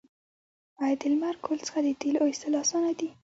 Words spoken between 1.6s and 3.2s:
څخه د تیلو ایستل اسانه دي؟